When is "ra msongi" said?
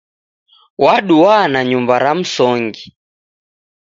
2.03-2.85